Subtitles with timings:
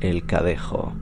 [0.00, 0.92] El Cadejo.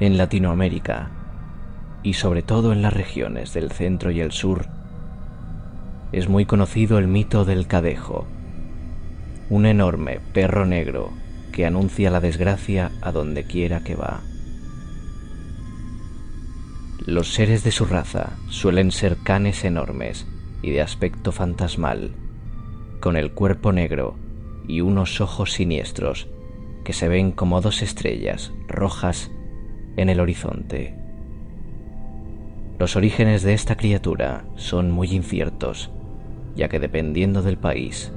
[0.00, 1.10] En Latinoamérica,
[2.02, 4.64] y sobre todo en las regiones del centro y el sur,
[6.12, 8.26] es muy conocido el mito del Cadejo,
[9.50, 11.10] un enorme perro negro
[11.52, 14.22] que anuncia la desgracia a donde quiera que va.
[17.04, 20.26] Los seres de su raza suelen ser canes enormes
[20.66, 22.10] y de aspecto fantasmal,
[23.00, 24.16] con el cuerpo negro
[24.66, 26.28] y unos ojos siniestros
[26.84, 29.30] que se ven como dos estrellas rojas
[29.96, 30.96] en el horizonte.
[32.80, 35.92] Los orígenes de esta criatura son muy inciertos,
[36.56, 38.12] ya que dependiendo del país,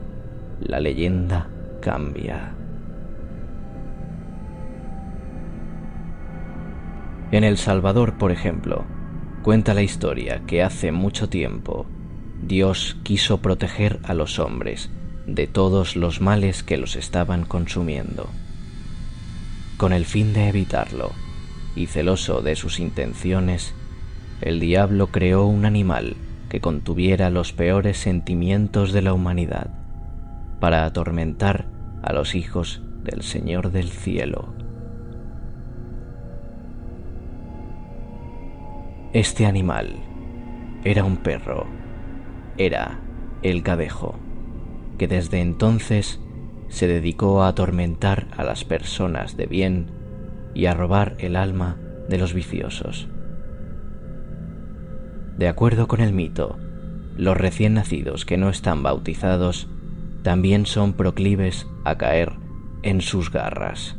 [0.60, 2.56] la leyenda cambia.
[7.32, 8.86] En El Salvador, por ejemplo,
[9.44, 11.86] cuenta la historia que hace mucho tiempo
[12.42, 14.90] Dios quiso proteger a los hombres
[15.28, 18.30] de todos los males que los estaban consumiendo.
[19.78, 21.12] Con el fin de evitarlo,
[21.76, 23.74] y celoso de sus intenciones,
[24.42, 26.16] el diablo creó un animal
[26.50, 29.70] que contuviera los peores sentimientos de la humanidad,
[30.60, 31.68] para atormentar
[32.02, 34.54] a los hijos del Señor del cielo.
[39.14, 39.96] Este animal
[40.84, 41.68] era un perro
[42.60, 43.00] era
[43.42, 44.20] el cadejo,
[44.98, 46.20] que desde entonces
[46.68, 49.92] se dedicó a atormentar a las personas de bien
[50.54, 51.78] y a robar el alma
[52.10, 53.08] de los viciosos.
[55.38, 56.58] De acuerdo con el mito,
[57.18, 59.70] los recién nacidos que no están bautizados
[60.22, 62.34] también son proclives a caer
[62.84, 63.96] en sus garras.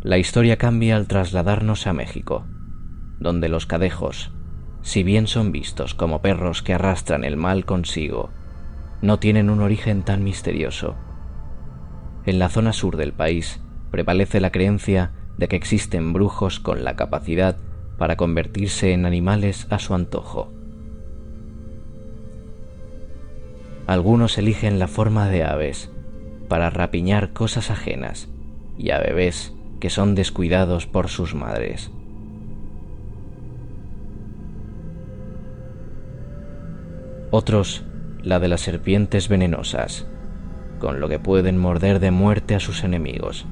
[0.00, 2.46] La historia cambia al trasladarnos a México,
[3.18, 4.30] donde los cadejos
[4.88, 8.30] si bien son vistos como perros que arrastran el mal consigo,
[9.02, 10.96] no tienen un origen tan misterioso.
[12.24, 13.60] En la zona sur del país
[13.90, 17.58] prevalece la creencia de que existen brujos con la capacidad
[17.98, 20.50] para convertirse en animales a su antojo.
[23.86, 25.92] Algunos eligen la forma de aves
[26.48, 28.30] para rapiñar cosas ajenas
[28.78, 31.90] y a bebés que son descuidados por sus madres.
[37.30, 37.84] Otros
[38.22, 40.06] la de las serpientes venenosas,
[40.78, 43.46] con lo que pueden morder de muerte a sus enemigos.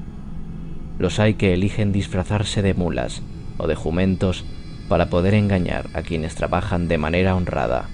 [0.99, 3.21] Los hay que eligen disfrazarse de mulas
[3.57, 4.45] o de jumentos
[4.87, 7.89] para poder engañar a quienes trabajan de manera honrada.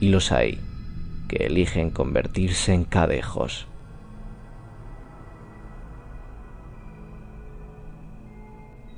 [0.00, 0.60] Y los hay
[1.28, 3.66] que eligen convertirse en cadejos.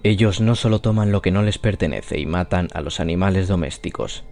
[0.02, 4.24] Ellos no solo toman lo que no les pertenece y matan a los animales domésticos,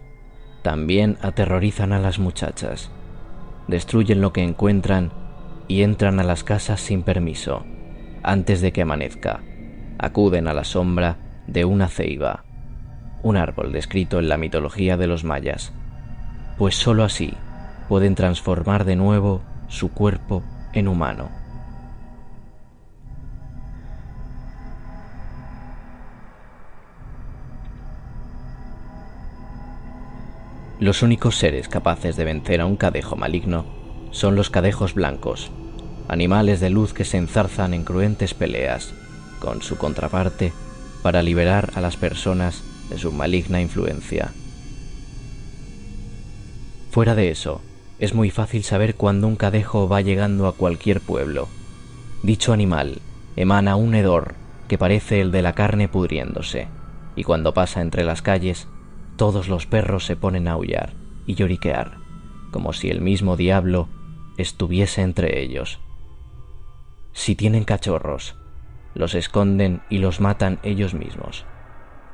[0.61, 2.91] también aterrorizan a las muchachas,
[3.67, 5.11] destruyen lo que encuentran
[5.67, 7.63] y entran a las casas sin permiso,
[8.23, 9.41] antes de que amanezca.
[9.97, 11.17] Acuden a la sombra
[11.47, 12.43] de una ceiba,
[13.23, 15.73] un árbol descrito en la mitología de los mayas,
[16.57, 17.33] pues sólo así
[17.87, 21.38] pueden transformar de nuevo su cuerpo en humano.
[30.79, 33.65] Los únicos seres capaces de vencer a un cadejo maligno
[34.11, 35.51] son los cadejos blancos,
[36.07, 38.93] animales de luz que se enzarzan en cruentes peleas
[39.39, 40.53] con su contraparte
[41.03, 44.31] para liberar a las personas de su maligna influencia.
[46.91, 47.61] Fuera de eso,
[47.99, 51.49] es muy fácil saber cuándo un cadejo va llegando a cualquier pueblo.
[52.23, 52.99] Dicho animal
[53.35, 54.35] emana un hedor
[54.69, 56.67] que parece el de la carne pudriéndose,
[57.17, 58.67] y cuando pasa entre las calles,
[59.19, 60.93] todos los perros se ponen a aullar
[61.25, 61.97] y lloriquear,
[62.51, 63.89] como si el mismo diablo
[64.37, 65.81] estuviese entre ellos.
[67.11, 68.37] Si tienen cachorros,
[68.93, 71.43] los esconden y los matan ellos mismos,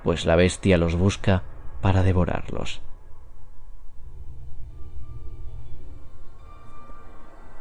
[0.03, 1.43] pues la bestia los busca
[1.79, 2.81] para devorarlos.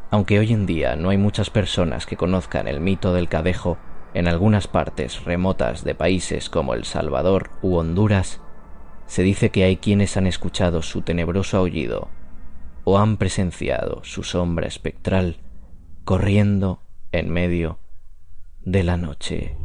[0.09, 3.77] Aunque hoy en día no hay muchas personas que conozcan el mito del cadejo,
[4.15, 8.41] en algunas partes remotas de países como El Salvador u Honduras,
[9.07, 12.09] se dice que hay quienes han escuchado su tenebroso aullido
[12.83, 15.37] o han presenciado su sombra espectral
[16.03, 16.81] corriendo
[17.11, 17.79] en medio
[18.63, 19.55] de la noche.